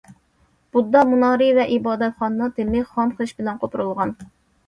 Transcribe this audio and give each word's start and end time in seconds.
بۇددا 0.75 1.01
مۇنارى 1.09 1.49
ۋە 1.57 1.65
ئىبادەتخانا 1.75 2.49
تېمى 2.59 2.81
خام 2.95 3.13
خىش 3.19 3.35
بىلەن 3.41 3.63
قوپۇرۇلغان. 3.65 4.15